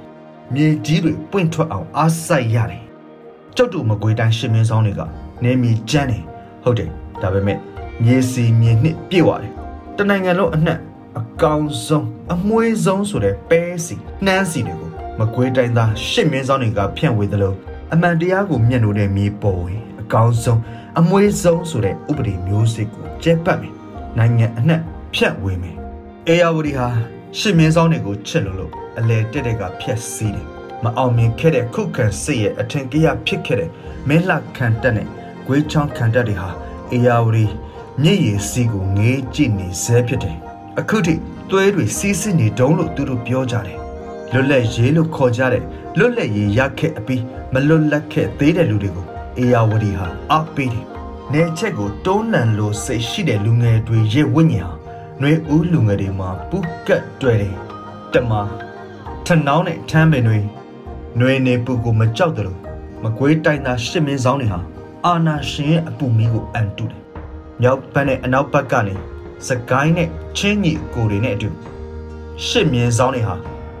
[0.53, 2.83] မြေကြီးတွေပွင့်ထွက်အောင်အားစိုက်ရတယ်။
[3.55, 5.01] ကျောက်တူမကွေတိုင်းရှင်းမင်းဆောင်တွေက
[5.43, 6.23] နေမီကျန်းတယ်
[6.63, 6.89] ဟုတ်တယ်
[7.21, 7.57] ဒါပေမဲ့
[8.03, 9.53] မြေစီမြေနှစ်ပြည့်သွားတယ်။
[9.97, 10.79] တနိုင်ငံလုံးအနှံ့
[11.19, 13.95] အကောင်ဆုံးအမွှေးဆုံးဆိုတဲ့ပဲစီ
[14.25, 17.53] နှမ်းစီတွေကိုမကွေးတိုင်းသားရှစ်မင်းဆောင်တွေကဖြန့်ဝေသလို
[17.93, 20.61] အမှန်တရားကိုမျက်နှာနဲ့မြေပေါ်ဝင်အကောင်းဆုံး
[20.99, 23.73] အမွေးဆုံးဆိုတဲ့ဥပဒေမျိုးစစ်ကိုကျဲပတ်မယ်
[24.17, 24.81] နိုင်ငံအနှံ့
[25.13, 25.77] ဖြန့်ဝေမယ်
[26.27, 26.87] အေယာဝတီဟာ
[27.37, 30.47] ရှစ်မင်းဆောင်တွေကိုချစ်လို့လို့အလဲတက်တဲ့ကဖြက်စီးတယ်
[30.83, 33.69] မအောင်မြင်ခဲ့တဲ့ခုခံစစ်ရဲ့အထင်ကြီးဖြစ်ခဲ့တဲ့
[34.07, 35.07] မင်းလှခံတက်နဲ့
[35.45, 36.49] ဂွေးချောင်းခံတက်တွေဟာ
[36.91, 37.45] အေယာဝတီ
[38.03, 40.37] မြစ်ရည်စီးကိုငေးကြည့်နေဆဲဖြစ်တယ်
[40.79, 41.15] အခုထိ
[41.49, 43.82] သွေးတွေစီးစစ်နေတုံးလို့သူတို့ပြောကြတယ်
[44.33, 45.63] လွတ်လပ်ရေးလို့ခေါ်ကြတဲ့
[45.97, 49.05] လွတ်လပ်ရေးရခဲ့အပြီးမလွတ်လပ်ခဲ့သေးတဲ့လူတွေကို
[49.37, 50.85] အေယာဝတီဟာအားပေးတယ်။
[51.33, 54.73] နေချက်ကိုတုံးလန်လို့စိတ်ရှိတဲ့လူငယ်တွေရဲ့ဝိညာဉ်ဟာ
[55.21, 57.55] နှွေဦးလူငယ်တွေမှာပူကတ်တွေ့တယ်။
[58.13, 58.31] တမ
[59.25, 60.37] ထနောင်းနဲ့ထမ်းပင်တွေ
[61.19, 62.59] နှွေနေပူကိုမကြောက်တယ်လို့
[63.03, 64.59] မကွေးတိုင်းသားရှစ်မင်းဆောင်တွေဟာ
[65.05, 67.01] အာနာရှင်ရဲ့အပူမီးကိုအန်တုတယ်။
[67.61, 68.95] မြောက်ဘက်နဲ့အနောက်ဘက်ကနေ
[69.47, 71.49] စကိုင်းနဲ့ချင်းညီကိုတွေနဲ့အတူ
[72.45, 73.35] ရှစ်မြင်းဆောင်တွေဟာ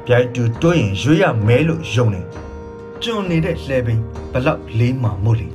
[0.05, 2.25] ပြိုင်တူတွင်းရင်ရွေးရမဲလို့ယုံတယ်
[3.03, 3.99] ကျွန်းနေတဲ့လှဲပင်
[4.31, 5.47] ဘလောက်လေးမှမို့လေ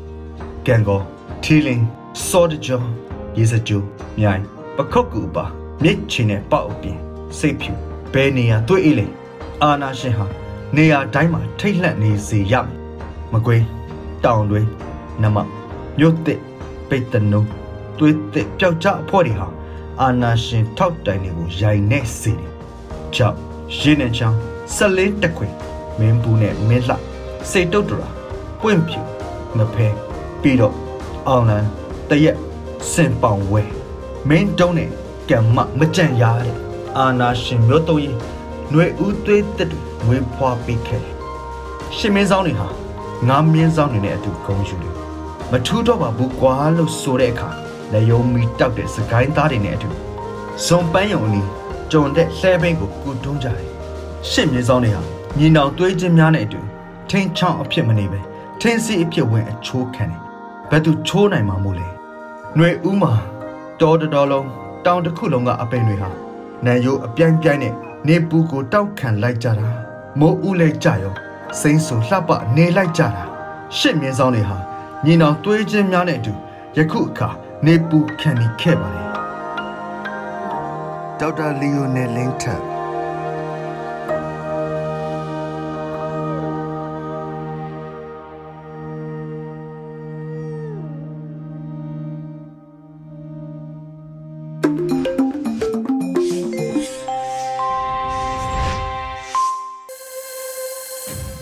[0.66, 1.00] ကန်ကော
[1.42, 1.86] ထီလင်း
[2.26, 2.82] စောဒကြော
[3.36, 3.82] ရေစကြို
[4.20, 4.42] မြိုင်
[4.76, 5.44] ပခုတ်ကူပါ
[5.82, 6.98] မြစ်ချင်နဲ့ပေါက်အပြင်
[7.38, 7.72] စိတ်ဖြူ
[8.12, 9.06] ဘယ်နေရာတွေ့အေးလေ
[9.62, 10.26] အာနာရှင်ဟာ
[10.76, 12.76] နေရာတိုင်းမှာထိတ်လန့်နေစေရမယ်
[13.32, 13.64] မကွေး
[14.24, 14.60] တောင်တွေ
[15.22, 15.36] နမ
[15.98, 16.40] မြို့တစ်
[16.88, 17.42] ပိတ်တနုံ
[17.98, 19.48] သွေးတစ်ပျောက်ကြအဖို့တွေဟာ
[20.00, 22.52] အာနာရှင်ထောက်တိုင်တွေကိုရိုင်နေစေတယ်
[23.16, 24.38] ကြောင့် ရင်းနဲ့ချောင်း
[24.74, 25.52] ဆက်လေးတက်ခွင်
[25.98, 26.96] မင်းဘူးနဲ့မင်းလှ
[27.50, 28.08] စိတ်တုတ်တရာ
[28.60, 29.00] ပွင့်ဖြူ
[29.56, 29.86] မဖဲ
[30.40, 30.74] ပြီးတော့
[31.28, 31.64] အောင်လန်
[32.10, 32.36] တရက်
[32.92, 33.62] စင်ပောင်ဝဲ
[34.28, 34.90] မင်းတုံးနဲ့
[35.30, 36.54] ကံမမကြံ့ရတဲ့
[36.98, 38.16] အာနာရှင်မျိုးတုံးရင်
[38.70, 41.16] ຫນွေဦးသွေးတက်တွေဝေဖွာပေးခဲ့တယ်
[41.96, 42.68] ရှင်မင်းဆောင်တွေဟာ
[43.28, 44.94] ငါမင်းဆောင်တွေနဲ့အတူဂုံယူတယ်
[45.50, 47.50] မထူးတော့ပါဘူးကွာလို့ဆိုတဲ့အခါ
[47.92, 49.88] လက်ယုံမီတောက်တဲ့စကိုင်းသားတွေနဲ့အတူ
[50.64, 51.48] ဇွန်ပန်းယုံအနီး
[51.92, 53.70] ကြုံတဲ့လှဲဘိန်းကိုကူတွန်းကြတယ်
[54.30, 55.02] ရှစ်မြေဆောင်တွေဟာ
[55.38, 56.60] ညီနောင်သွေးချင်းများနဲ့အတူ
[57.10, 58.20] ထင်းချောင်းအဖြစ်မနေပဲ
[58.60, 60.20] ထင်းစီအဖြစ်ဝင်အချိုးခံတယ်
[60.70, 61.88] ဘယ်သူချိုးနိုင်မှာမို့လဲ
[62.56, 63.12] ຫນွေဦးမှာ
[63.80, 64.48] တော်တော်လုံး
[64.84, 66.10] တောင်တစ်ခုလုံးကအပင်တွေဟာ
[66.64, 67.74] နန်ရိုးအပြိုင်ပြိုင်နဲ့
[68.08, 69.68] နေပူကိုတောက်ခံလိုက်ကြတာ
[70.20, 71.14] မိုးဦးလဲကြရော
[71.60, 73.24] စိမ့်ဆူလှပနေလိုက်ကြတာ
[73.76, 74.58] ရှစ်မြင်းဆောင်တွေဟာ
[75.04, 76.32] ညီနောင်သွေးချင်းများနဲ့အတူ
[76.76, 77.28] ယခုအခါ
[77.66, 79.07] နေပူခံနေခဲ့ပါတယ်
[81.22, 82.60] ဒေါက်တာလီယိုနယ်လင်းထက်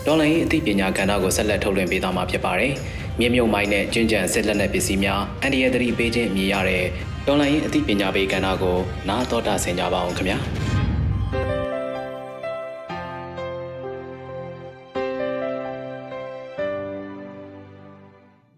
[0.07, 2.73] ဒေါ်လာရေးအသိပညာကဏ္ဍကိုဆက်လက်ထုတ်လွှင့်ပေးသွားမှာဖြစ်ပါတယ်။
[3.19, 6.85] မြေမြုပ်မိုင်းနဲ့ကျဉ်းကျန်စစ်လက်နက်ပစ္စည်းများအန်ဒီယသတိပေးခြင်းမြည်ရတဲ့
[7.27, 8.77] ဒေါ်လာရေးအသိပညာပေးကဏ္ဍကို
[9.09, 10.39] နားတော်တာဆင်ကြပါအောင်ခင်ဗျာ။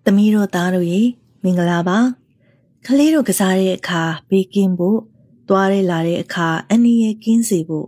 [0.04, 1.00] သမီးတို့သားတို့ရေ
[1.44, 1.98] မင်္ဂလာပါ
[2.86, 4.98] ကလေးတို့ကစားတဲ့အခါဘေးကင်းဖို့
[5.48, 7.86] သွားရဲလာတဲ့အခါအနည်းငယ်ကင်းစေဖို့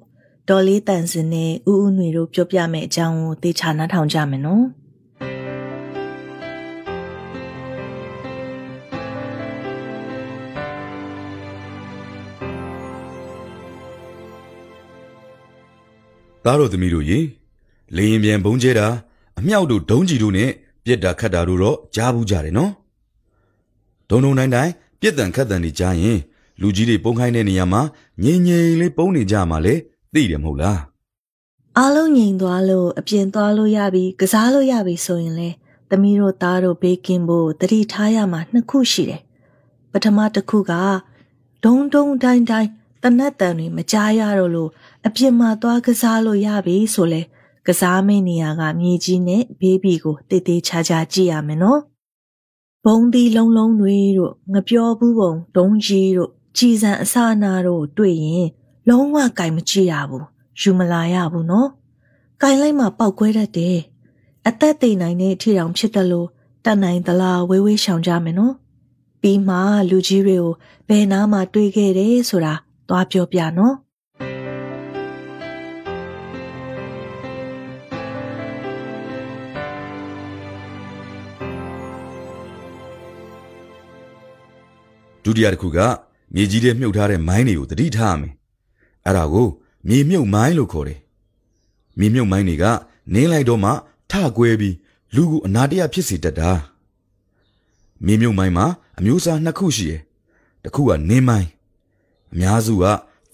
[0.49, 4.65] ဒေါ်လေးတန်စင်နဲ့ဥဥຫນွေတို့ပြောပြမယ့်အကြောင်းကိုသေချာနားထောင်ကြမယ်နော်
[16.51, 17.19] သားတော်သမီးတို့ရေ
[17.97, 18.87] လေရင်ပြန်ဘုံကျဲတာ
[19.39, 20.51] အမြောက်တို့ဒုံးကြီးတို့နဲ့
[20.85, 22.73] ပြစ်တာခတ်တာတို့တော့ကြားဘူးကြတယ်နော်
[24.11, 26.19] ဒုံဒုံတိုင်းတိုင်းပြစ်တန်ခတ်တန်တွေကြားရင်
[26.61, 27.83] လူကြီးတွေပုံခိုင်းတဲ့နေရာမှာ
[28.23, 29.75] ငြိမ်ငြိမ်လေးပုံနေကြမှာလေ
[30.15, 30.81] သိတယ်မဟုတ်လား
[31.79, 35.49] အားလုံးငြိမ်သွားလို့အပြင်သွားလို့ရပြီကစားလို့ရပြီဆိုရင်လေ
[35.91, 39.23] သမီးတို့သားတို့ဘေးကင်းဖို့တတိထားရမှာနှစ်ခုရှိတယ်
[39.93, 40.73] ပထမတစ်ခုက
[41.65, 42.71] ဒုံဒုံတိုင်းတိုင်း
[43.03, 44.71] တနတ်တန်တွေမကြားရတော့လို့
[45.07, 47.23] အပြင်မှာသွားကစားလို့ရပြီဆိုလဲ
[47.67, 51.81] ကစားမင်းနေရာကမြေကြီးနဲ့ဘေးဘီကိုတေးသေးချာချာကြည့်ရမယ်နော်
[52.85, 58.49] ဘုံဒီလုံးလုံးတွေတို့ငပြောဘူးပုံဒုံကြီးတို့ကြည်စံအစနာတို့တွေ့ရင်
[58.89, 60.27] လုံးဝကြိုင်မကြည့်ရဘူး
[60.61, 61.69] ယူမလာရဘူးနော်
[62.41, 63.79] ကြိုင်လိုက်မှပောက်ကွဲတတ်တယ်
[64.47, 66.29] အသက်သိနိုင်တဲ့အထီတောင်ဖြစ်တယ်လို့
[66.65, 68.55] တတ်နိုင်သလားဝေးဝေးရှောင်ကြမယ်နော်
[69.21, 69.57] ပြီးမှ
[69.91, 70.53] လူကြီးတွေကို
[70.89, 72.55] ဘယ်နာမှတွေးခဲ့တယ်ဆိုတာ
[72.89, 73.75] သွားပြောပြနော်
[85.31, 85.79] ဒုတိယတစ်ခုက
[86.35, 88.35] မြေကြီးထဲမြုပ်ထားတဲ့မိုင်းတွေကိုတတိထားရမယ်
[89.07, 89.49] အဲ့ဒါကို
[89.89, 91.01] မြေမြုပ်မိုင်းလို့ခေါ်တယ်
[91.99, 92.65] မြေမြုပ်မိုင်းတွေက
[93.13, 93.71] နင်းလိုက်တော့မှ
[94.11, 94.77] ထကွဲပြီး
[95.15, 96.51] လူကိုအနာတရဖြစ်စေတတ်တာ
[98.05, 98.67] မြေမြုပ်မိုင်းမှာ
[98.99, 100.01] အမျိုးအစားနှစ်ခုရှိတယ်
[100.63, 101.49] တစ်ခုကနင်းမိုင်း
[102.33, 102.85] အများစုက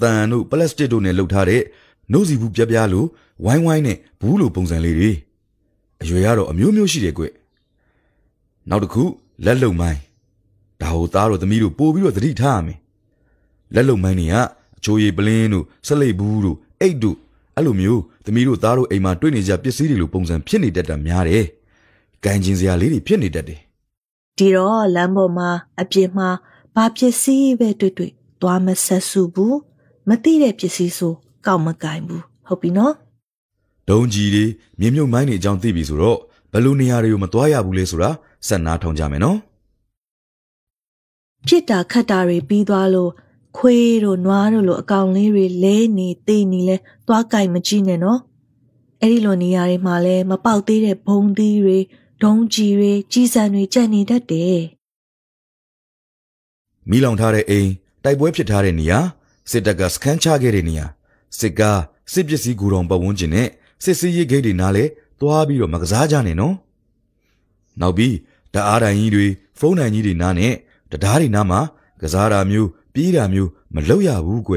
[0.01, 1.63] တန်တို့ပလတ်စတစ်တို့နဲ့လုပ်ထားတဲ့
[2.13, 3.09] နှုတ်စီဘူးပြပြလို့
[3.45, 5.11] ဝိုင်းဝိုင်းနဲ့ဘူးလိုပုံစံလေးတွေ
[6.03, 7.25] အရွယ်ကတော့အမျိုးမျိုးရှိတယ်ကွ
[8.69, 9.03] နောက်တစ်ခု
[9.45, 10.06] လက်လုံမိုင်း
[10.83, 12.79] ဒါဟိုသားတို့သမီးတို့ပို့ပြီးတော့သတိထားရမယ်
[13.75, 14.35] လက်လုံမိုင်းတွေက
[14.79, 17.17] အချိုးရည်ပလင်းတို့ဆက်လိပ်ဘူးတို့အိတ်တို့
[17.57, 21.45] အဲ့လိုမျိုးသမီးတို့သားတို့အိမ်မှာတွေ့နေကြပစ္စည်းတွေလိုပုံစံဖြစ်နေတတ်တာများတယ်။
[22.25, 23.61] ဂိုင်ကျင်စရာလေးတွေဖြစ်နေတတ်တယ်။
[24.39, 25.49] ဒီတော့လမ်းပေါ်မှာ
[25.81, 26.29] အပြစ်မှာ
[26.75, 29.59] ဘာပစ္စည်းပဲတွေ့တွေ့သွားမဆက်စုဘူး
[30.09, 31.13] မသိတဲ့ပစ္စည်းဆို
[31.47, 32.95] ကောက်မကင်ဘူးဟုတ်ပြီနော်။
[33.89, 34.45] ဒုံကြီးတွေ
[34.81, 36.19] မြင်းမြုပ်မိုင်းတွေအကြောင်းသိပြီဆိုတော့
[36.53, 38.11] ဘယ်လိုနေရာတွေကိုမသွားရဘူးလဲဆိုတာ
[38.47, 39.39] ဆက်နားထောင်ကြမယ်နော်။
[41.47, 43.11] ဖြစ်တာခတ်တာတွေပြီးသွားလို့
[43.57, 48.21] ခွေးတို့နွားတို့လိုအကောင်လေးတွေလဲနေသေးနေလဲသွားကြိုက်မကြည့်နဲ့နော်
[49.01, 51.79] အဲ့ဒီလိုနေရာတွေမှာလဲမပေါက်သေးတဲ့ဘုံသီးတွေ
[52.23, 54.61] ဒုံကြီးတွေကြီးစံတွေကြံ့နေတတ်တယ်
[56.91, 57.71] မီးလောင်ထားတဲ့အိမ်
[58.05, 58.99] တိုက်ပွဲဖြစ်ထားတဲ့နေရာ
[59.51, 60.87] စစ်တပ်ကစခန်းချခဲ့တဲ့နေရာ
[61.39, 61.81] စစ်ကား
[62.13, 63.49] စစ်ပစ္စည်းဂူတော်ပတ်ဝန်းကျင်နဲ့
[63.85, 64.85] စစ်စီးရေးဂိတ်တွေနားလဲ
[65.21, 66.55] သွားပြီးတော့မကစားကြနဲ့နော်
[67.81, 68.15] နောက်ပြီး
[68.55, 69.27] တအားတိုင်ကြီးတွေ
[69.59, 70.53] ဖုန်းတိုင်ကြီးတွေနားနဲ့
[70.91, 71.61] တရားတွေနားမှာ
[72.01, 74.55] ကစားတာမျိုးပြေးတာမျိုးမလုပ်ရဘူးကွ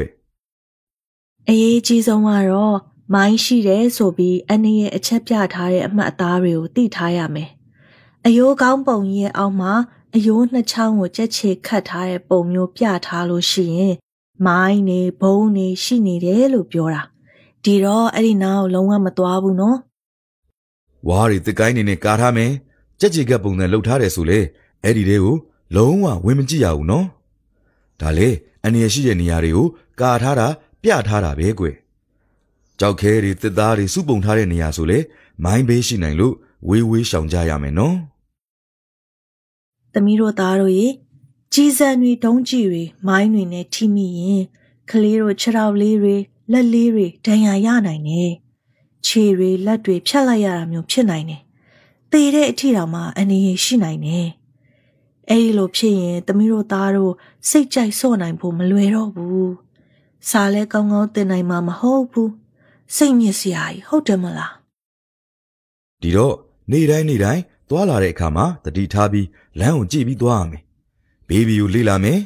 [1.50, 2.78] အရေးကြီးဆုံးကတော့
[3.14, 7.50] မိုင်းရှိတယ်ဆိုပြီးအနေရဲ့အချက်ပြထားတဲ့အမှတ်အသားတွေကိုသိထားရမယ်
[8.26, 9.74] အယိုးကောင်းပုံကြီးရဲ့အောက်မှာ
[10.16, 13.96] အယိုးနှစ်ချောင်းကိုကြက်ချေခတ်ထားတဲ့ပုံမျိုးပြထားလို့ရှိရင်
[14.48, 17.02] မိုင်းနေဘုံနေရှိနေတယ်လို့ပြောတာ
[17.64, 19.78] ဒီတော့အဲ့ဒီနားကိုလုံးဝမသွားဘူးနော်
[21.08, 22.52] ဝါးရီတကိုင်းနေနဲ့ကာထားမယ်
[23.00, 24.40] ကြက်ချေကပုံစံလှုပ်ထားတယ်ဆိုလေ
[24.84, 25.36] အဲ့ဒီတွေကို
[25.76, 27.06] လုံးဝဝင်မကြည့်ရဘူးနော်
[28.02, 28.30] ဒါလေ
[28.66, 29.68] အနေရရှိတဲ့နေရာတွေကို
[30.00, 30.48] ကာထားတာ
[30.82, 31.66] ပြထားတာပဲကွ
[32.80, 35.00] ကြောက်ခဲတွေတစ်သားတွေစုပုံထားတဲ့နေရာဆိုလေ
[35.44, 36.36] မိုင်းဘေးရှိနိုင်လို့
[36.70, 37.96] ဝေးဝေးရှောင်ကြရမယ်နော်
[39.94, 40.88] သမီးတို့သားတို့ရေ
[41.54, 44.44] ကြီးစံတွေတုံးကြီးတွေမိုင်းတွေနဲ့ထိမိရင်
[44.90, 46.16] ကလေးတို့ခြေထောက်လေးတွေ
[46.52, 48.32] လက်လေးတွေဒဏ်ရာရနိုင်တယ်
[49.06, 51.42] ခြေတွေလက်တွေဖြတ်လိုက်ရတာမျိုးဖြစ်နိုင်တယ်
[52.12, 54.28] သေတဲ့အထီတောင်မှအနေရရှိနိုင်တယ်
[55.30, 57.14] အဲ့ဒီလိုဖြစ်ရင်သမီးတို့သားတို့
[57.50, 59.54] စိတ်ကြိုက်ဆော့နိုင်ဖို့မလွယ်တော့ဘူး
[60.30, 62.32] စားလဲကောင်းကောင်းတင်နိုင်မှာမဟုတ်ဘူး
[62.96, 64.54] စိတ်မြစ်စရာကြီးဟုတ်တယ်မလား
[66.02, 66.36] ဒီတော့
[66.72, 69.28] နေတိုင်းနေတိုင်းသွားလာတဲ့အခါမှာတတိထားပြီး
[69.60, 70.64] လမ်းကိုကြည့်ပြီးသွားရမယ်
[71.30, 72.20] ဘေဘီကိုလေ့လာမယ်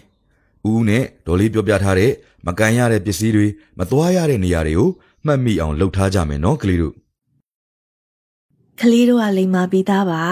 [0.70, 2.12] ဦးနဲ့ဒေါ်လေးပြောပြထားတဲ့
[2.46, 3.48] မကန်ရတဲ့ပစ္စည်းတွေ
[3.80, 4.90] မသွားရတဲ့နေရာတွေကို
[5.26, 6.94] မှတ်မိအောင်လှုပ်ထားကြမယ်နော်ကလေးတို့
[8.82, 10.24] ကလေးတို့ကလိမ္မာပြီးသားပါ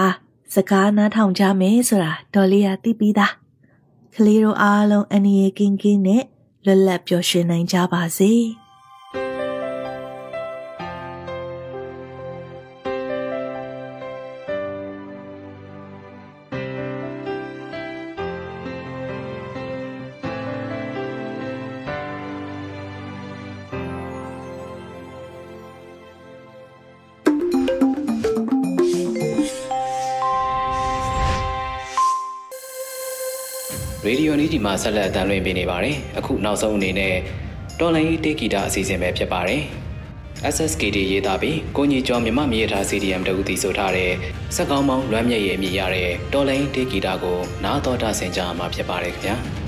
[0.54, 3.32] စကားနားထောင်ကြမယ်ဆိုတာဒေါ်လေးကသိပြီးသား
[4.14, 6.22] ကလေးတို့အားလုံးအနေရကင်းကင်းနဲ့
[6.64, 8.32] လွတ်လပ်ပျော်ရွှင်နိုင်ကြပါစေ။
[34.14, 37.14] Radio နီးဒီမှာဆက်လက်အသံလွှင့်ပေးနေပါတယ်။အခုနောက်ဆုံးအနေနဲ့
[37.80, 39.62] တော်လိုင်းတေဂီတာအစီအစဉ်ပဲဖြစ်ပါတယ်။
[40.54, 44.12] SSKD ရေးသားပြီးကိုကြီးကျော်မြမမြေထား CDM တူတီဆိုထားတဲ့
[44.56, 49.36] စက်ကောင်းမောင်းလွမ်းမြက်ရဲ့အမည်ရတဲ့တော်လိုင်းတေဂီတာကိုနားတော်တာဆင်ကြမှာဖြစ်ပါတယ်ခင်ဗျာ။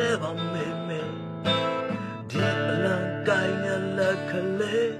[0.00, 1.00] တွေနဲ့ပါမေမေ
[2.30, 2.96] ဒီအလံ
[3.28, 4.94] ကိုင်းတဲ့လက်ကလေး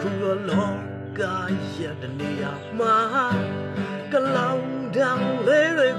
[0.00, 0.08] ခု
[0.48, 0.70] လော
[1.18, 1.20] က
[1.74, 2.98] ရဲ့တနေရာမှာ
[4.12, 5.92] ကလောင်တန်းလေးတွေ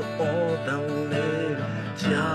[0.00, 1.54] ကြီးရဲ့အော်တန်လေး
[2.00, 2.30] ကြာ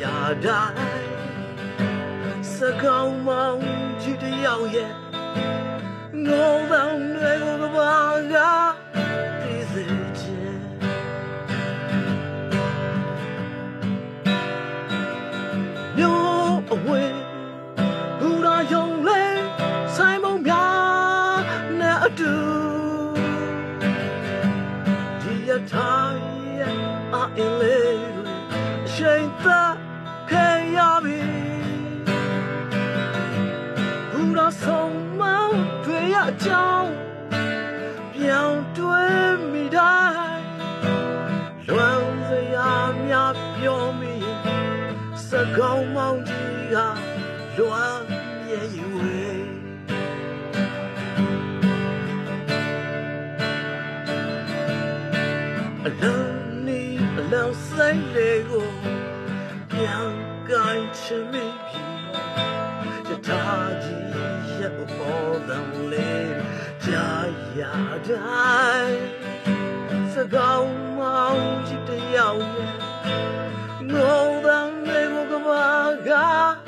[0.00, 0.02] ရ
[0.44, 3.58] တိုင်းစကောင်းမောင်
[29.44, 29.74] သက်
[30.30, 30.46] ခဲ
[30.76, 31.22] ရပြီ
[34.10, 35.22] ဘူရာဆုံးမ
[35.84, 36.92] တွေရအကြောင်း
[38.14, 40.44] ပြောင်းတွေးမိတိုင်း
[41.68, 42.72] လွမ်းစရာ
[43.06, 44.92] များပြောမိရင်
[45.28, 46.76] စကောင်းမောင်ကြီးက
[47.56, 48.02] လွမ်း
[48.44, 49.42] မြေရွယ်
[55.86, 56.16] အလံ
[56.66, 56.82] နီ
[57.18, 58.77] အလံဆိုင်လေးကိုပြန်
[60.52, 61.82] ကိုင်းချင်မိပြီ
[63.08, 63.44] ယထာ
[63.82, 64.06] ကြီး
[64.58, 66.34] ရဲ့ပေါ်တန်လေး
[66.84, 67.08] ကြာ
[67.58, 67.60] ရ
[68.08, 69.00] တိုင်း
[70.12, 72.76] စကောင်းမောင်ကြီးတယောက်ရဲ့
[73.92, 75.68] ငုံတန်လေးကိုကဘာ
[76.08, 76.67] က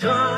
[0.00, 0.35] ဒီ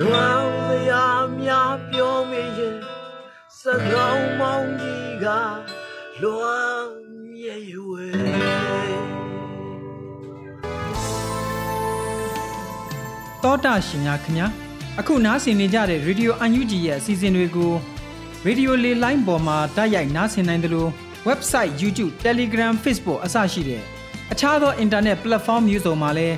[0.00, 1.04] လွမ်းစရာ
[1.40, 2.76] များပြောမိရင်
[3.60, 5.26] စကောင်းမောင်ကြီးက
[6.22, 6.90] လွမ်း
[7.32, 8.12] မြေရွယ်
[13.42, 14.46] တောတာရှင်များခင်ဗျာ
[15.00, 17.72] အခုနားဆင်နေကြတဲ့ Radio UNG ရဲ့အစီအစဉ်တွေကို
[18.46, 20.90] Radio လေလိုင်းပေါ်မှာတိုက်ရိုက်နားဆင်နိုင်တယ်လို့
[21.28, 23.82] website YouTube Telegram Facebook အစရှိတဲ့
[24.32, 26.36] အခြားသော internet platform မျိုးစုံမှာလည်း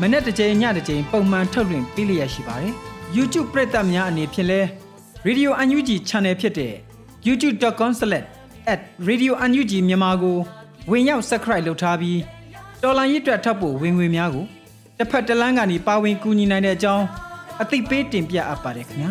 [0.00, 4.60] မနေ့တစ်ကြိမ်ညတစ်ကြိမ်ပုံမှန်ထုတ်လွှင့်ပေးလျက်ရှိပါတယ် YouTube ပရိသတ်များအနေဖြင့်လဲ
[5.26, 6.72] Radio UNG Channel ဖြစ်တဲ့
[7.26, 10.36] youtube.com/radiounug မြန်မာကို
[10.90, 12.20] ဝင်ရောက် subscribe လုပ်ထားပြီး
[12.82, 14.46] တော်လိုင်းရစ်တွက်ထပ်ဖို့ဝင်ငွေများကို
[14.98, 17.04] တစ်ဖက်တစ်လမ်းကနေပါဝင်ကူညီနိုင်တဲ့အကြောင်း
[17.62, 19.10] အသိပေးတင်ပြအပ်ပါတယ်ခင်ဗျာ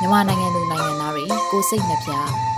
[0.00, 2.10] မြန်မာနိုင်ငံသူနိုင်ငံသားတွေကိုစိတ်နှပြ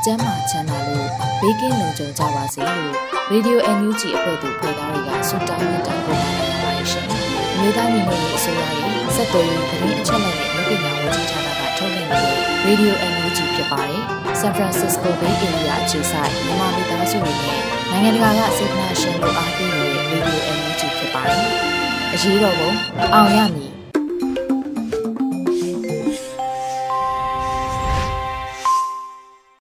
[0.05, 1.09] ကျန်းမာချမ်းသာလို့
[1.41, 2.93] ဘေးကင်းလုံခြုံကြပါစေလို့
[3.33, 7.07] Radio NUG အဖွဲ့သူဖွဲ့သားတွေကဆုတောင်းမေတ္တာပို့တာနေပါတယ်ရှင်။
[7.59, 14.03] မြေသားညီမတွေအစိုးရရဲ့စက်တော်ရင်သတင်းအချက်အလက်တွေပညာဝန်ကြီးဌာနကထုတ်လွှင့်နေတဲ့ Radio NUG ဖြစ်ပါတယ်။
[14.41, 21.43] San Francisco Bay Area အခြေစိုက်မြန်မာမိသားစုတွေနဲ့နိုင်ငံတကာကစေတနာရှင်တို့အားပေးနေတဲ့ Radio NUG ဖြစ်ပါတယ်။
[22.15, 22.71] အရေးတော်ပုံ
[23.15, 23.78] အောင်ရမည်